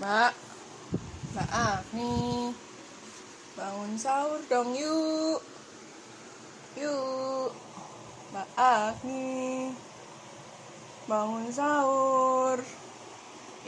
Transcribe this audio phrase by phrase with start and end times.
[0.00, 0.32] Mbak,
[1.36, 2.48] Mbak Agni,
[3.52, 5.44] bangun sahur dong yuk.
[6.72, 7.52] Yuk,
[8.32, 9.68] Mbak Agni,
[11.04, 12.64] bangun sahur.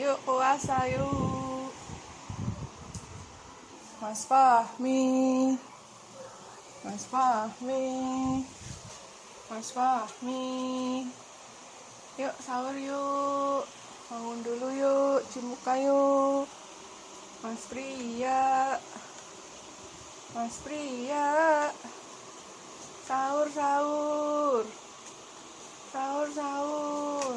[0.01, 1.69] Yuk puasa yuk.
[4.01, 5.53] Mas Fahmi,
[6.81, 7.85] Mas Fahmi,
[9.53, 10.49] Mas Fahmi.
[12.17, 13.82] Yuk sahur yuk.
[14.13, 16.45] Bangun dulu yuk, cuci muka yuk.
[17.41, 18.77] Mas Pria.
[20.37, 21.33] Mas Pria.
[23.09, 24.69] Sahur, sahur.
[25.97, 27.35] Sahur, sahur.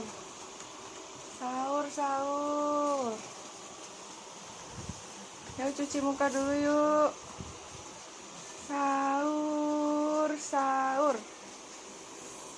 [1.40, 3.16] Sahur, sahur.
[5.56, 7.12] Yuk cuci muka dulu yuk.
[8.68, 11.16] Sahur, sahur.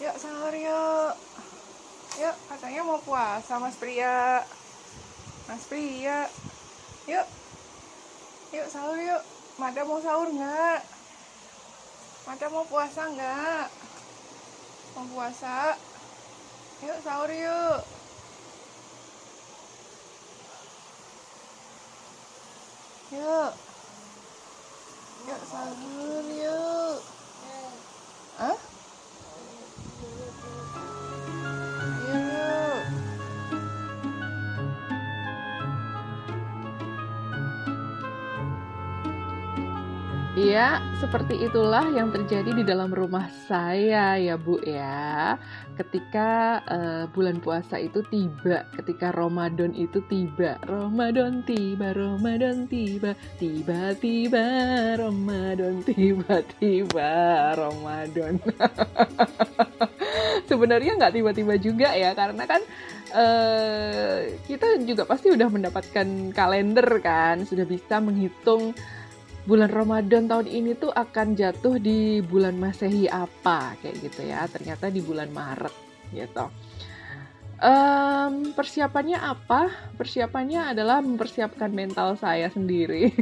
[0.02, 1.27] Yuk sahur yuk.
[2.18, 4.42] Yuk, katanya mau puasa Mas Pria.
[5.46, 6.26] Mas Pria.
[7.06, 7.28] Yuk.
[8.58, 9.22] Yuk sahur yuk.
[9.62, 10.82] Mada mau sahur nggak?
[12.26, 13.66] Mada mau puasa nggak?
[14.98, 15.78] Mau puasa?
[16.82, 17.82] Yuk sahur yuk.
[23.14, 23.52] Yuk.
[25.30, 26.98] Yuk sahur yuk.
[28.42, 28.67] Hah?
[40.58, 45.38] Iya, seperti itulah yang terjadi di dalam rumah saya ya Bu ya.
[45.77, 50.58] Ketika uh, bulan puasa itu tiba, ketika Ramadan itu tiba.
[50.66, 54.45] Ramadan tiba, Ramadan tiba, tiba-tiba
[54.97, 57.13] Ramadan tiba-tiba
[57.53, 58.41] Ramadan.
[60.50, 62.66] Sebenarnya nggak tiba-tiba juga ya, karena kan
[63.13, 68.73] uh, kita juga pasti udah mendapatkan kalender kan, sudah bisa menghitung
[69.47, 74.44] bulan Ramadan tahun ini tuh akan jatuh di bulan Masehi apa kayak gitu ya.
[74.52, 75.72] Ternyata di bulan Maret
[76.12, 76.52] gitu.
[77.58, 79.72] Um, persiapannya apa?
[79.97, 83.09] Persiapannya adalah mempersiapkan mental saya sendiri.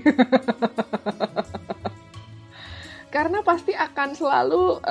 [3.15, 4.83] Karena pasti akan selalu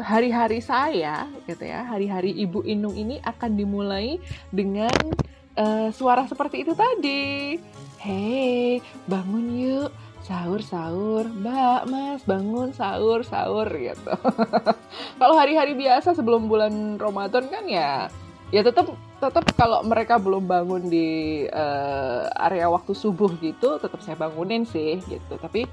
[0.00, 4.16] hari-hari uh, saya gitu ya, hari-hari Ibu Inung ini akan dimulai
[4.48, 4.96] dengan
[5.52, 7.60] uh, suara seperti itu tadi.
[8.00, 9.92] Hei, bangun yuk
[10.28, 11.24] sahur sahur.
[11.24, 14.12] Mbak mas bangun sahur sahur gitu.
[15.20, 18.12] Kalau hari-hari biasa sebelum bulan Ramadan kan ya
[18.52, 24.20] ya tetap tetap kalau mereka belum bangun di uh, area waktu subuh gitu tetap saya
[24.20, 25.40] bangunin sih gitu.
[25.40, 25.64] Tapi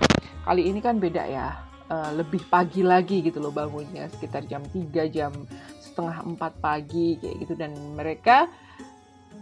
[0.47, 1.59] kali ini kan beda ya
[1.91, 5.35] uh, lebih pagi lagi gitu loh bangunnya sekitar jam 3 jam
[5.83, 7.53] setengah 4 pagi kayak gitu.
[7.59, 8.47] Dan mereka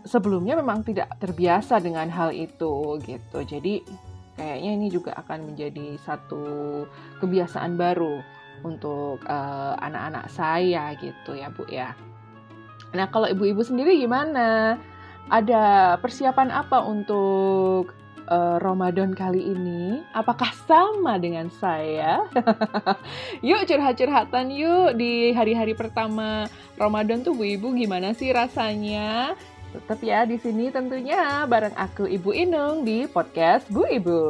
[0.04, 3.40] sebelumnya memang tidak terbiasa dengan hal itu gitu.
[3.46, 3.82] Jadi
[4.38, 6.86] kayaknya ini juga akan menjadi satu
[7.22, 8.22] kebiasaan baru
[8.64, 11.94] untuk uh, anak-anak saya gitu ya Bu ya.
[12.94, 14.78] Nah kalau ibu-ibu sendiri gimana?
[15.32, 17.96] Ada persiapan apa untuk
[18.28, 20.04] uh, Ramadan kali ini?
[20.12, 22.28] Apakah sama dengan saya?
[23.48, 29.36] yuk curhat-curhatan yuk di hari-hari pertama Ramadan tuh Bu Ibu gimana sih rasanya?
[29.74, 34.22] Tetap ya di sini tentunya bareng aku Ibu Inung di podcast Bu Ibu.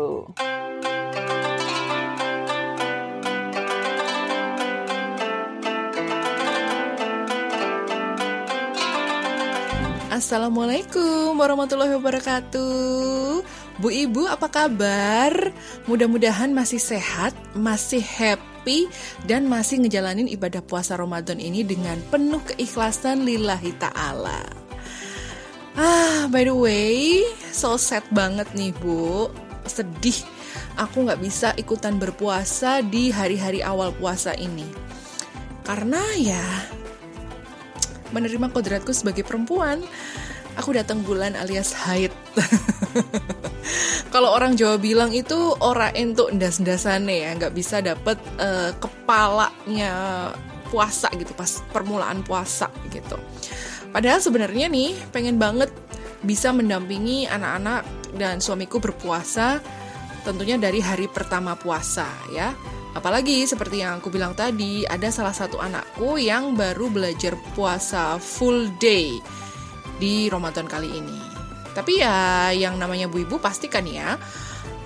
[10.07, 13.43] Assalamualaikum warahmatullahi wabarakatuh.
[13.83, 15.51] Bu Ibu apa kabar?
[15.91, 18.87] Mudah-mudahan masih sehat, masih happy
[19.27, 24.62] dan masih ngejalanin ibadah puasa Ramadan ini dengan penuh keikhlasan lillahi ta'ala.
[25.73, 29.33] Ah, by the way, so sad banget nih bu.
[29.65, 30.21] Sedih,
[30.77, 34.69] aku nggak bisa ikutan berpuasa di hari-hari awal puasa ini.
[35.65, 36.45] Karena ya,
[38.13, 39.81] menerima kodratku sebagai perempuan,
[40.61, 42.13] aku datang bulan alias haid.
[44.13, 49.93] Kalau orang Jawa bilang itu ora entuk ndas-ndasane ya, nggak bisa dapet uh, kepalanya
[50.69, 53.17] puasa gitu pas permulaan puasa gitu.
[53.93, 55.69] Padahal sebenarnya nih pengen banget
[56.25, 57.85] bisa mendampingi anak-anak
[58.17, 59.61] dan suamiku berpuasa
[60.25, 62.57] tentunya dari hari pertama puasa ya.
[62.93, 68.69] Apalagi seperti yang aku bilang tadi, ada salah satu anakku yang baru belajar puasa full
[68.77, 69.17] day
[69.97, 71.19] di Ramadan kali ini.
[71.73, 74.21] Tapi ya yang namanya bu ibu pastikan ya,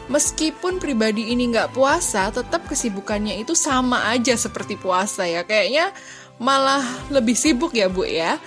[0.08, 5.44] meskipun pribadi ini nggak puasa, tetap kesibukannya itu sama aja seperti puasa ya.
[5.44, 5.92] Kayaknya
[6.40, 8.40] malah lebih sibuk ya bu ya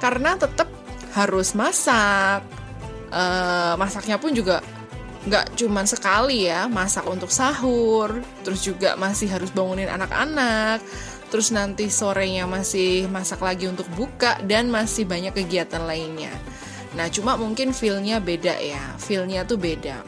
[0.00, 0.66] karena tetap
[1.12, 2.42] harus masak,
[3.12, 4.64] uh, masaknya pun juga
[5.20, 10.80] nggak cuman sekali ya masak untuk sahur terus juga masih harus bangunin anak-anak
[11.28, 16.32] terus nanti sorenya masih masak lagi untuk buka dan masih banyak kegiatan lainnya.
[16.98, 20.02] Nah cuma mungkin feelnya beda ya feelnya tuh beda.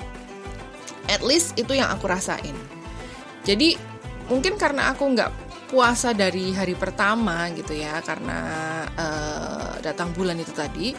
[1.07, 2.59] At least itu yang aku rasain.
[3.47, 3.79] Jadi
[4.27, 5.31] mungkin karena aku nggak
[5.71, 8.41] puasa dari hari pertama gitu ya karena
[8.99, 9.52] uh,
[9.83, 10.95] datang bulan itu tadi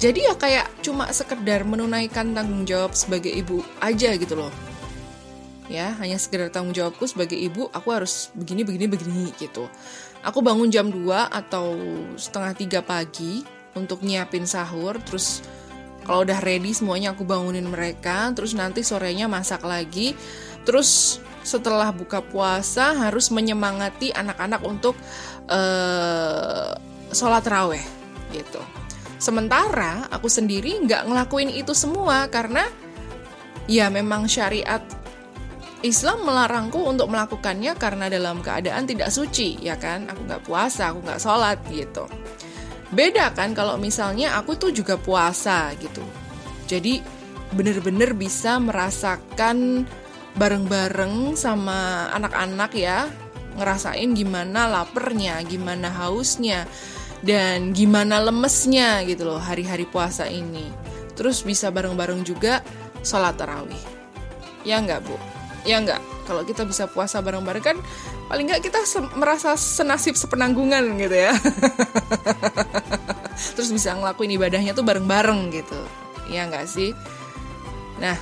[0.00, 4.48] jadi ya kayak cuma sekedar menunaikan tanggung jawab sebagai ibu aja gitu loh.
[5.68, 9.68] Ya hanya sekedar tanggung jawabku sebagai ibu aku harus begini begini begini gitu.
[10.24, 11.76] Aku bangun jam 2 atau
[12.16, 13.44] setengah tiga pagi
[13.76, 15.44] untuk nyiapin sahur terus
[16.08, 20.16] kalau udah ready semuanya aku bangunin mereka terus nanti sorenya masak lagi.
[20.64, 24.96] Terus setelah buka puasa harus menyemangati anak-anak untuk
[25.52, 26.72] uh,
[27.12, 27.99] sholat raweh
[28.32, 28.62] gitu
[29.20, 32.64] Sementara aku sendiri nggak ngelakuin itu semua karena
[33.68, 34.80] ya memang syariat
[35.84, 40.08] Islam melarangku untuk melakukannya karena dalam keadaan tidak suci, ya kan?
[40.12, 42.04] Aku nggak puasa, aku nggak sholat gitu.
[42.92, 46.04] Beda kan kalau misalnya aku tuh juga puasa gitu.
[46.68, 47.00] Jadi
[47.56, 49.88] bener-bener bisa merasakan
[50.36, 53.08] bareng-bareng sama anak-anak ya,
[53.56, 56.68] ngerasain gimana lapernya, gimana hausnya,
[57.20, 60.72] dan gimana lemesnya gitu loh hari-hari puasa ini.
[61.16, 62.64] Terus bisa bareng-bareng juga
[63.04, 63.80] sholat tarawih.
[64.64, 65.16] Ya enggak bu?
[65.68, 66.00] Ya enggak?
[66.24, 67.76] Kalau kita bisa puasa bareng-bareng kan
[68.32, 71.32] paling enggak kita se merasa senasib sepenanggungan gitu ya.
[73.56, 75.80] Terus bisa ngelakuin ibadahnya tuh bareng-bareng gitu.
[76.32, 76.96] Ya enggak sih?
[78.00, 78.16] Nah,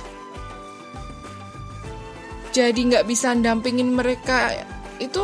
[2.51, 4.51] jadi nggak bisa dampingin mereka
[4.99, 5.23] itu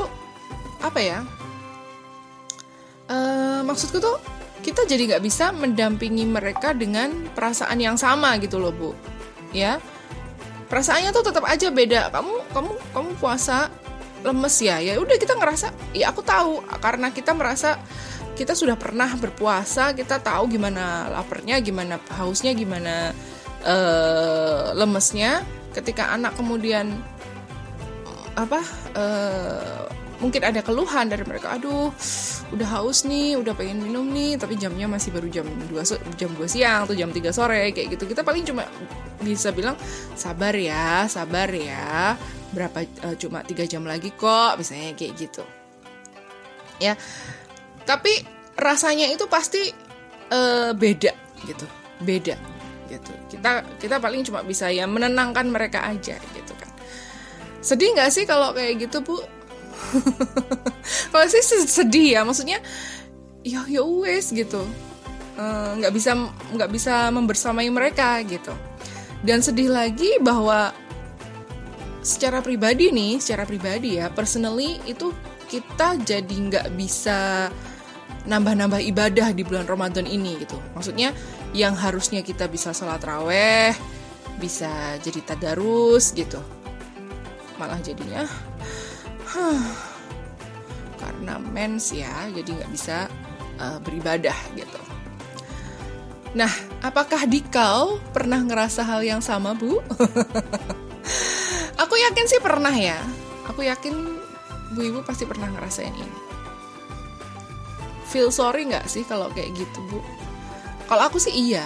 [0.79, 1.19] apa ya
[3.09, 3.34] uh,
[3.65, 4.21] maksudku tuh
[4.65, 8.89] kita jadi nggak bisa mendampingi mereka dengan perasaan yang sama gitu loh bu.
[9.53, 9.77] Ya?
[10.65, 12.09] Perasaannya tuh tetap aja beda.
[12.09, 13.69] Kamu kamu kamu puasa
[14.25, 14.81] lemes ya?
[14.81, 16.65] Ya udah kita ngerasa ya aku tahu.
[16.81, 17.77] Karena kita merasa
[18.33, 23.13] kita sudah pernah berpuasa kita tahu gimana laparnya gimana hausnya gimana
[23.61, 25.45] uh, lemesnya.
[25.77, 26.89] Ketika anak kemudian
[28.33, 28.65] apa
[28.97, 29.87] uh,
[30.19, 31.55] mungkin ada keluhan dari mereka.
[31.55, 31.91] Aduh
[32.53, 36.45] udah haus nih udah pengen minum nih tapi jamnya masih baru jam 2 jam 2
[36.45, 38.05] siang atau jam 3 sore kayak gitu.
[38.07, 38.63] Kita paling cuma
[39.19, 39.75] bisa bilang
[40.13, 42.15] sabar ya sabar ya.
[42.55, 45.43] Berapa uh, cuma tiga jam lagi kok misalnya kayak gitu.
[46.79, 46.95] Ya
[47.83, 48.23] tapi
[48.55, 49.71] rasanya itu pasti
[50.31, 51.13] uh, beda
[51.45, 51.65] gitu
[52.01, 52.35] beda
[52.87, 53.11] gitu.
[53.31, 56.71] Kita kita paling cuma bisa ya menenangkan mereka aja gitu kan.
[57.65, 59.17] Sedih nggak sih kalau kayak gitu bu
[61.11, 61.25] kalau
[61.65, 62.59] sedih ya maksudnya
[63.45, 64.65] ya ya wes gitu.
[65.35, 66.11] Eh, nggak uh, bisa
[66.55, 68.55] nggak bisa membersamai mereka gitu.
[69.25, 70.71] Dan sedih lagi bahwa
[72.05, 75.09] secara pribadi nih secara pribadi ya personally itu
[75.49, 77.49] kita jadi nggak bisa
[78.29, 80.57] nambah-nambah ibadah di bulan Ramadan ini gitu.
[80.73, 81.13] Maksudnya
[81.53, 83.73] yang harusnya kita bisa sholat raweh
[84.41, 86.41] bisa jadi tadarus gitu.
[87.61, 88.25] Malah jadinya
[90.99, 93.07] karena mens ya jadi nggak bisa
[93.59, 94.81] uh, beribadah gitu.
[96.35, 96.51] Nah
[96.83, 99.79] apakah Dikau pernah ngerasa hal yang sama bu?
[101.83, 102.99] Aku yakin sih pernah ya.
[103.47, 103.93] Aku yakin
[104.75, 106.19] bu ibu pasti pernah ngerasain ini.
[108.09, 109.99] Feel sorry nggak sih kalau kayak gitu bu?
[110.85, 111.65] Kalau aku sih iya.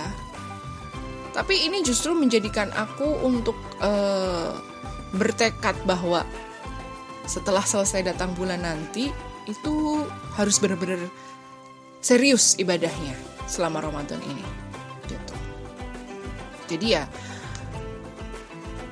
[1.35, 4.55] Tapi ini justru menjadikan aku untuk uh,
[5.13, 6.25] bertekad bahwa
[7.29, 9.13] setelah selesai datang bulan nanti
[9.45, 10.01] itu
[10.33, 10.97] harus benar-benar
[12.01, 13.13] serius ibadahnya
[13.45, 14.45] selama Ramadan ini
[15.05, 15.35] gitu.
[16.73, 17.05] Jadi ya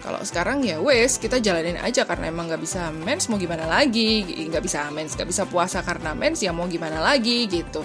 [0.05, 4.23] kalau sekarang ya wes kita jalanin aja karena emang nggak bisa mens mau gimana lagi?
[4.47, 7.83] Nggak bisa mens nggak bisa puasa karena mens ya mau gimana lagi gitu.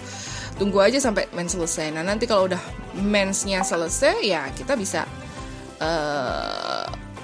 [0.54, 1.90] Tunggu aja sampai mens selesai.
[1.90, 2.62] Nah nanti kalau udah
[3.00, 5.02] mensnya selesai ya kita bisa
[5.82, 6.71] uh,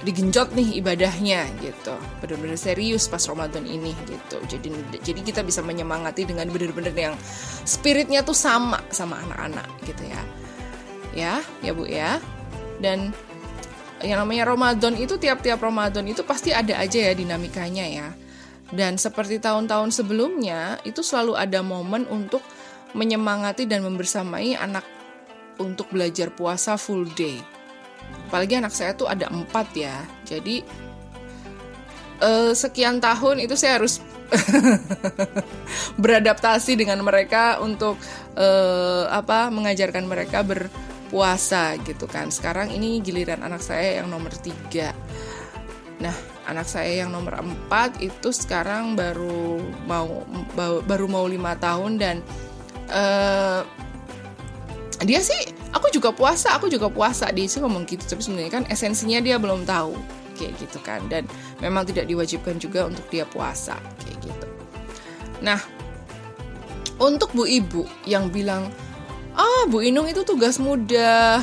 [0.07, 1.95] digenjot nih ibadahnya gitu.
[2.23, 4.39] Benar-benar serius pas Ramadan ini gitu.
[4.47, 4.71] Jadi
[5.03, 7.15] jadi kita bisa menyemangati dengan benar-benar yang
[7.67, 10.23] spiritnya tuh sama sama anak-anak gitu ya.
[11.15, 11.35] Ya
[11.67, 12.23] ya bu ya.
[12.79, 13.11] Dan
[13.99, 18.09] yang namanya Ramadan itu tiap-tiap Ramadan itu pasti ada aja ya dinamikanya ya.
[18.69, 22.45] Dan seperti tahun-tahun sebelumnya itu selalu ada momen untuk
[22.93, 24.85] menyemangati dan membersamai anak
[25.59, 27.58] untuk belajar puasa full day
[28.29, 29.97] apalagi anak saya tuh ada empat ya.
[30.29, 30.63] Jadi
[32.21, 34.05] uh, sekian tahun itu saya harus
[36.03, 37.97] beradaptasi dengan mereka untuk
[38.37, 40.69] uh, apa mengajarkan mereka ber
[41.09, 42.29] puasa gitu kan.
[42.29, 44.93] Sekarang ini giliran anak saya yang nomor tiga.
[45.99, 50.25] Nah anak saya yang nomor empat itu sekarang baru mau
[50.85, 52.17] baru mau lima tahun dan
[52.93, 53.65] uh,
[55.05, 58.05] dia sih aku juga puasa aku juga puasa dia sih ngomong gitu.
[58.05, 59.97] Tapi sebenarnya kan esensinya dia belum tahu.
[60.39, 61.03] Kayak gitu kan.
[61.11, 61.27] Dan
[61.59, 63.77] memang tidak diwajibkan juga untuk dia puasa.
[64.05, 64.47] Kayak gitu.
[65.45, 65.61] Nah
[66.99, 68.71] untuk bu ibu yang bilang
[69.39, 71.43] ah bu Inung itu tugas mudah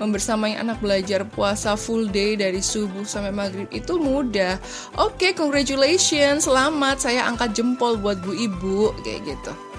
[0.00, 4.56] membersamai anak belajar puasa full day dari subuh sampai maghrib itu mudah.
[4.98, 7.06] Oke, okay, congratulations, selamat.
[7.06, 8.90] Saya angkat jempol buat bu ibu.
[9.04, 9.71] Kayak gitu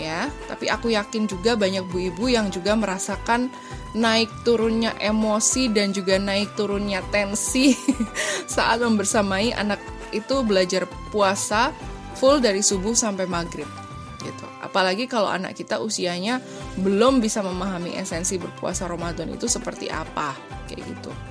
[0.00, 0.32] ya.
[0.48, 3.52] Tapi aku yakin juga banyak bu ibu yang juga merasakan
[3.92, 7.76] naik turunnya emosi dan juga naik turunnya tensi
[8.54, 9.78] saat membersamai anak
[10.10, 11.70] itu belajar puasa
[12.16, 13.68] full dari subuh sampai maghrib
[14.24, 14.46] gitu.
[14.60, 16.40] Apalagi kalau anak kita usianya
[16.80, 20.36] belum bisa memahami esensi berpuasa Ramadan itu seperti apa
[20.68, 21.29] kayak gitu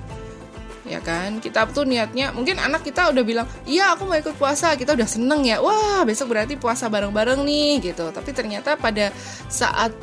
[0.89, 1.37] ya kan?
[1.37, 4.73] Kita tuh niatnya mungkin anak kita udah bilang iya aku mau ikut puasa.
[4.73, 8.09] Kita udah seneng ya wah besok berarti puasa bareng-bareng nih gitu.
[8.09, 9.13] Tapi ternyata pada
[9.47, 9.93] saat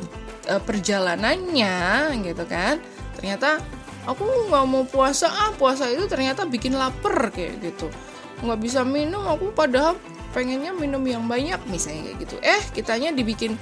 [0.47, 1.77] uh, perjalanannya
[2.23, 2.79] gitu kan
[3.19, 3.59] ternyata
[4.07, 7.91] aku nggak mau puasa ah puasa itu ternyata bikin lapar kayak gitu.
[8.41, 9.99] Nggak bisa minum aku padahal
[10.31, 12.35] pengennya minum yang banyak misalnya kayak gitu.
[12.39, 13.59] Eh kitanya dibikin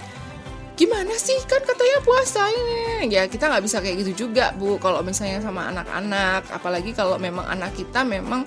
[0.76, 1.36] gimana sih?
[1.48, 3.10] Kan katanya puasa ini.
[3.10, 4.78] Ya kita nggak bisa kayak gitu juga bu.
[4.78, 8.44] Kalau misalnya sama anak-anak apalagi kalau memang anak kita memang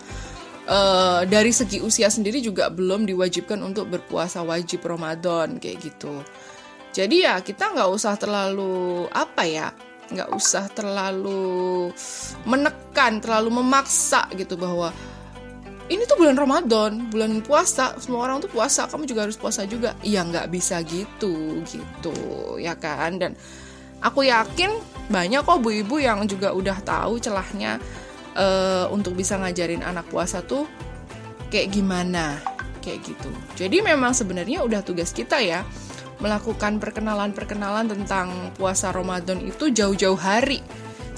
[0.68, 6.20] uh, dari segi usia sendiri juga belum diwajibkan untuk berpuasa wajib Ramadan kayak gitu.
[6.92, 9.68] Jadi ya kita nggak usah terlalu apa ya
[10.08, 11.92] nggak usah terlalu
[12.48, 14.88] menekan terlalu memaksa gitu bahwa
[15.88, 19.96] ini tuh bulan Ramadan, bulan puasa, semua orang tuh puasa, kamu juga harus puasa juga.
[20.04, 22.14] Iya nggak bisa gitu, gitu,
[22.60, 23.16] ya kan?
[23.16, 23.32] Dan
[24.04, 24.68] aku yakin
[25.08, 27.80] banyak kok bu ibu yang juga udah tahu celahnya
[28.36, 30.68] uh, untuk bisa ngajarin anak puasa tuh
[31.48, 32.36] kayak gimana,
[32.84, 33.30] kayak gitu.
[33.56, 35.64] Jadi memang sebenarnya udah tugas kita ya
[36.18, 40.60] melakukan perkenalan-perkenalan tentang puasa Ramadan itu jauh-jauh hari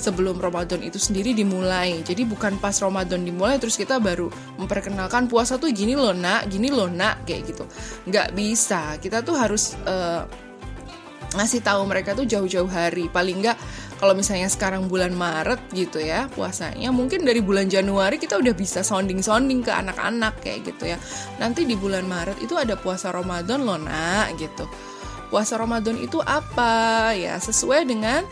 [0.00, 2.00] sebelum Ramadan itu sendiri dimulai.
[2.00, 6.72] Jadi bukan pas Ramadan dimulai terus kita baru memperkenalkan puasa tuh gini loh nak, gini
[6.72, 7.68] loh nak kayak gitu.
[8.08, 8.96] Nggak bisa.
[8.96, 10.24] Kita tuh harus uh,
[11.36, 13.06] ngasih tahu mereka tuh jauh-jauh hari.
[13.12, 13.58] Paling nggak
[14.00, 18.80] kalau misalnya sekarang bulan Maret gitu ya puasanya, mungkin dari bulan Januari kita udah bisa
[18.80, 20.98] sounding-sounding ke anak-anak kayak gitu ya.
[21.36, 24.64] Nanti di bulan Maret itu ada puasa Ramadan loh nak gitu.
[25.28, 28.24] Puasa Ramadan itu apa ya sesuai dengan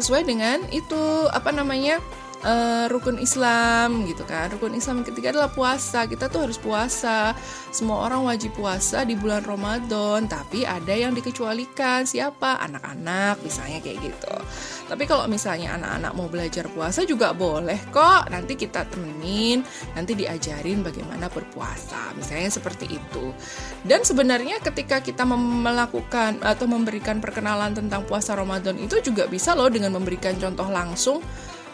[0.00, 2.00] sesuai dengan itu apa namanya
[2.44, 4.48] uh, rukun Islam gitu kan.
[4.52, 6.08] Rukun Islam ketiga adalah puasa.
[6.08, 7.36] Kita tuh harus puasa.
[7.70, 10.26] Semua orang wajib puasa di bulan Ramadan.
[10.26, 12.04] Tapi ada yang dikecualikan.
[12.04, 12.60] Siapa?
[12.64, 14.34] Anak-anak misalnya kayak gitu.
[14.90, 18.28] Tapi kalau misalnya anak-anak mau belajar puasa juga boleh kok.
[18.32, 19.62] Nanti kita temenin
[19.94, 22.12] nanti diajarin bagaimana berpuasa.
[22.16, 23.30] Misalnya seperti itu.
[23.86, 29.70] Dan sebenarnya ketika kita melakukan atau memberikan perkenalan tentang puasa Ramadan itu juga bisa loh
[29.70, 31.22] dengan memberikan contoh langsung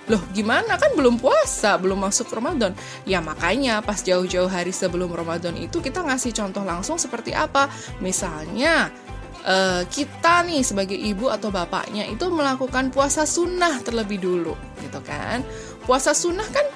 [0.07, 2.73] Loh gimana kan belum puasa, belum masuk Ramadan.
[3.03, 7.67] Ya makanya pas jauh-jauh hari sebelum Ramadan itu kita ngasih contoh langsung seperti apa.
[7.99, 8.95] Misalnya
[9.43, 15.43] uh, kita nih sebagai ibu atau bapaknya itu melakukan puasa sunnah terlebih dulu gitu kan.
[15.83, 16.67] Puasa sunnah kan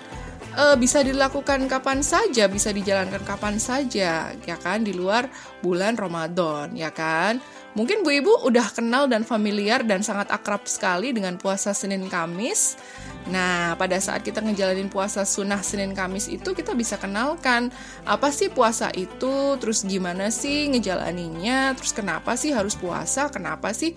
[0.57, 5.31] uh, bisa dilakukan kapan saja, bisa dijalankan kapan saja, ya kan, di luar
[5.61, 7.39] bulan Ramadan, ya kan.
[7.71, 12.75] Mungkin Bu Ibu udah kenal dan familiar dan sangat akrab sekali dengan puasa Senin Kamis.
[13.31, 17.71] Nah, pada saat kita ngejalanin puasa sunnah Senin Kamis itu kita bisa kenalkan
[18.03, 23.95] apa sih puasa itu, terus gimana sih ngejalaninya, terus kenapa sih harus puasa, kenapa sih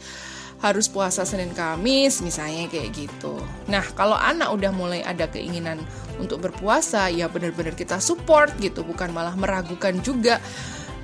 [0.63, 3.35] harus puasa Senin Kamis, misalnya kayak gitu.
[3.67, 5.83] Nah, kalau anak udah mulai ada keinginan
[6.15, 10.39] untuk berpuasa, ya benar-benar kita support gitu, bukan malah meragukan juga.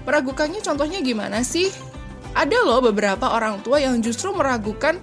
[0.08, 1.68] Meragukannya contohnya gimana sih?
[2.38, 5.00] ada loh beberapa orang tua yang justru meragukan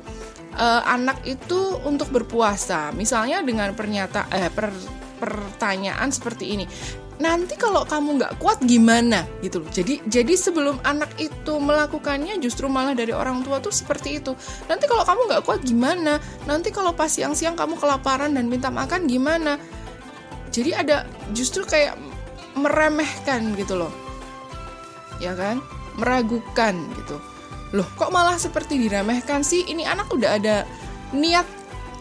[0.55, 2.95] uh, anak itu untuk berpuasa.
[2.95, 4.71] Misalnya dengan pernyataan eh, per,
[5.17, 6.65] pertanyaan seperti ini.
[7.17, 9.71] Nanti kalau kamu nggak kuat gimana gitu loh.
[9.73, 14.37] Jadi jadi sebelum anak itu melakukannya justru malah dari orang tua tuh seperti itu.
[14.69, 16.21] Nanti kalau kamu nggak kuat gimana?
[16.45, 19.57] Nanti kalau pas siang-siang kamu kelaparan dan minta makan gimana?
[20.53, 21.97] Jadi ada justru kayak
[22.53, 23.93] meremehkan gitu loh.
[25.17, 25.65] Ya kan?
[25.97, 27.17] meragukan gitu
[27.75, 30.57] loh kok malah seperti diremehkan sih ini anak udah ada
[31.11, 31.45] niat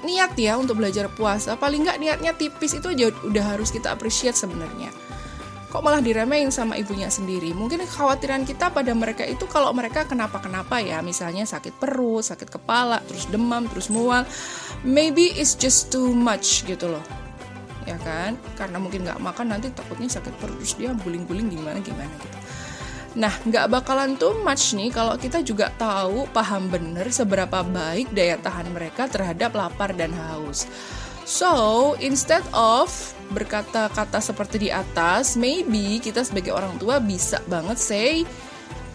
[0.06, 4.38] niat ya untuk belajar puasa paling nggak niatnya tipis itu aja udah harus kita appreciate
[4.38, 4.94] sebenarnya
[5.76, 7.52] kok malah diremehin sama ibunya sendiri.
[7.52, 13.04] Mungkin kekhawatiran kita pada mereka itu kalau mereka kenapa-kenapa ya, misalnya sakit perut, sakit kepala,
[13.04, 14.24] terus demam, terus mual,
[14.88, 17.04] maybe it's just too much gitu loh.
[17.84, 18.40] Ya kan?
[18.56, 22.45] Karena mungkin nggak makan nanti takutnya sakit perut terus dia guling-guling gimana gimana gitu.
[23.16, 28.36] Nah, nggak bakalan too much nih kalau kita juga tahu, paham bener seberapa baik daya
[28.36, 30.68] tahan mereka terhadap lapar dan haus.
[31.26, 32.92] So, instead of
[33.34, 38.28] berkata-kata seperti di atas, maybe kita sebagai orang tua bisa banget say,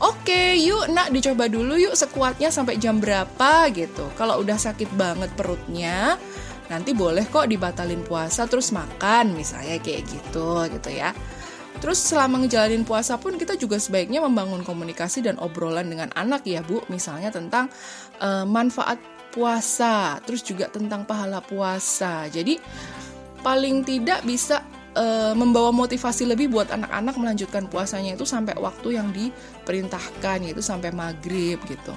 [0.00, 4.09] Oke, okay, yuk nak dicoba dulu yuk sekuatnya sampai jam berapa gitu.
[4.17, 6.17] Kalau udah sakit banget perutnya,
[6.73, 11.12] nanti boleh kok dibatalin puasa terus makan misalnya kayak gitu gitu ya.
[11.81, 16.61] Terus selama ngejalanin puasa pun kita juga sebaiknya membangun komunikasi dan obrolan dengan anak ya
[16.61, 17.73] Bu, misalnya tentang
[18.21, 19.01] uh, manfaat
[19.33, 22.29] puasa, terus juga tentang pahala puasa.
[22.29, 22.61] Jadi
[23.41, 24.61] paling tidak bisa
[24.95, 25.05] e,
[25.35, 31.59] membawa motivasi lebih buat anak-anak melanjutkan puasanya itu sampai waktu yang diperintahkan yaitu sampai maghrib
[31.67, 31.95] gitu.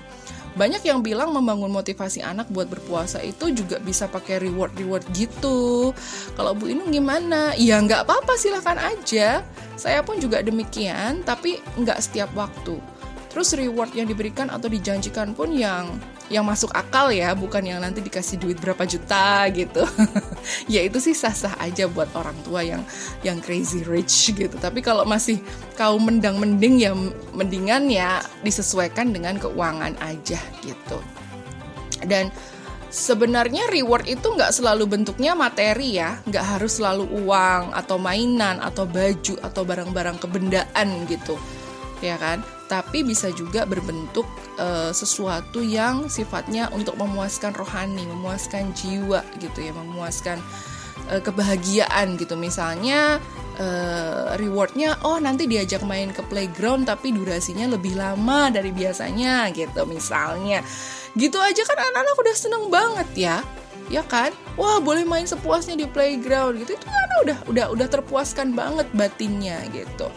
[0.54, 5.90] Banyak yang bilang membangun motivasi anak buat berpuasa itu juga bisa pakai reward-reward gitu.
[6.38, 7.58] Kalau Bu Inung gimana?
[7.58, 9.42] Ya nggak apa-apa silahkan aja.
[9.74, 12.78] Saya pun juga demikian, tapi nggak setiap waktu.
[13.34, 15.90] Terus reward yang diberikan atau dijanjikan pun yang
[16.34, 19.86] yang masuk akal ya, bukan yang nanti dikasih duit berapa juta gitu.
[20.74, 22.82] ya itu sih sah-sah aja buat orang tua yang
[23.22, 24.58] yang crazy rich gitu.
[24.58, 25.38] Tapi kalau masih
[25.78, 26.98] kaum mendang mending ya
[27.38, 30.98] mendingan ya disesuaikan dengan keuangan aja gitu.
[32.02, 32.34] Dan
[32.90, 38.90] sebenarnya reward itu nggak selalu bentuknya materi ya, nggak harus selalu uang atau mainan atau
[38.90, 41.38] baju atau barang-barang kebendaan gitu,
[42.02, 42.42] ya kan?
[42.74, 44.25] Tapi bisa juga berbentuk
[44.58, 50.42] uh, sesuatu yang sifatnya untuk memuaskan rohani, memuaskan jiwa gitu ya, memuaskan
[51.13, 52.34] uh, kebahagiaan gitu.
[52.34, 53.22] Misalnya
[53.62, 59.86] uh, rewardnya, oh nanti diajak main ke playground tapi durasinya lebih lama dari biasanya gitu
[59.86, 60.65] misalnya.
[61.13, 63.38] Gitu aja kan anak-anak udah seneng banget ya
[63.92, 68.55] ya kan wah boleh main sepuasnya di playground gitu itu kan udah udah udah terpuaskan
[68.55, 70.07] banget batinnya gitu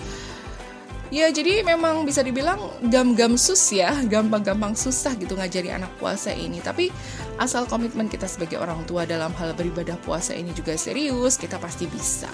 [1.15, 2.59] Ya jadi memang bisa dibilang
[2.91, 6.59] gam-gam sus ya, gampang-gampang susah gitu ngajari anak puasa ini.
[6.59, 6.91] Tapi
[7.39, 11.87] asal komitmen kita sebagai orang tua dalam hal beribadah puasa ini juga serius, kita pasti
[11.87, 12.31] bisa.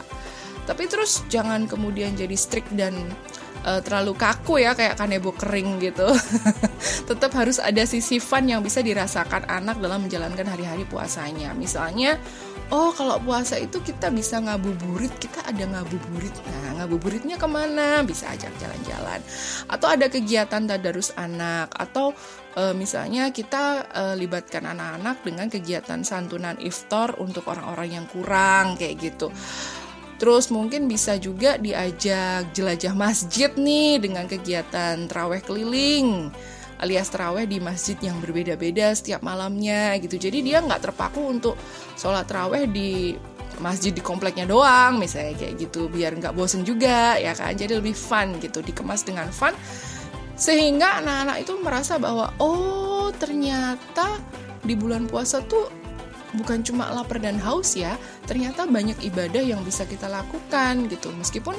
[0.64, 2.94] Tapi terus jangan kemudian jadi strict dan
[3.66, 6.08] uh, terlalu kaku ya kayak kanebo kering gitu.
[7.08, 11.52] Tetap harus ada sisi fun yang bisa dirasakan anak dalam menjalankan hari-hari puasanya.
[11.52, 12.16] Misalnya
[12.72, 16.32] oh kalau puasa itu kita bisa ngabuburit kita ada ngabuburit.
[16.48, 18.00] Nah ngabuburitnya ke mana?
[18.02, 19.20] Bisa ajak jalan-jalan.
[19.68, 21.68] Atau ada kegiatan tadarus anak.
[21.76, 22.16] Atau
[22.56, 29.12] e, misalnya kita e, libatkan anak-anak dengan kegiatan santunan iftar untuk orang-orang yang kurang kayak
[29.12, 29.28] gitu.
[30.16, 36.32] Terus mungkin bisa juga diajak jelajah masjid nih dengan kegiatan traweh keliling
[36.82, 40.18] alias terawih di masjid yang berbeda-beda setiap malamnya gitu.
[40.18, 41.54] Jadi dia nggak terpaku untuk
[41.94, 43.14] sholat terawih di
[43.62, 47.54] masjid di kompleknya doang misalnya kayak gitu biar nggak bosen juga ya kan?
[47.54, 49.54] Jadi lebih fun gitu dikemas dengan fun.
[50.34, 54.18] Sehingga anak-anak itu merasa bahwa oh ternyata
[54.66, 55.70] di bulan puasa tuh
[56.34, 61.14] bukan cuma lapar dan haus ya ternyata banyak ibadah yang bisa kita lakukan gitu.
[61.14, 61.54] Meskipun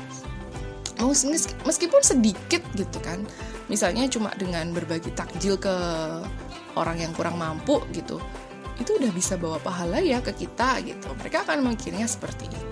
[1.63, 3.23] meskipun sedikit gitu kan
[3.71, 5.75] misalnya cuma dengan berbagi takjil ke
[6.75, 8.19] orang yang kurang mampu gitu
[8.81, 12.63] itu udah bisa bawa pahala ya ke kita gitu mereka akan memikirnya seperti itu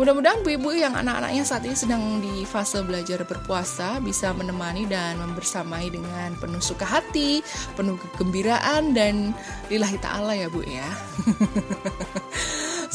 [0.00, 5.92] Mudah-mudahan bu-ibu yang anak-anaknya saat ini sedang di fase belajar berpuasa bisa menemani dan membersamai
[5.92, 7.44] dengan penuh suka hati,
[7.76, 9.36] penuh kegembiraan dan
[9.68, 10.88] lillahi ta'ala ya bu ya.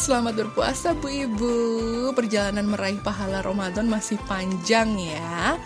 [0.08, 1.56] Selamat berpuasa Bu Ibu.
[2.16, 5.60] Perjalanan meraih pahala Ramadan masih panjang ya.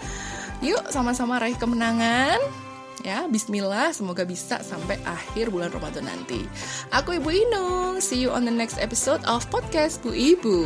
[0.66, 2.42] Yuk sama-sama raih kemenangan.
[3.06, 6.42] Ya, bismillah, semoga bisa sampai akhir bulan Ramadan nanti.
[6.90, 10.66] Aku Ibu Inung, see you on the next episode of podcast Bu Ibu.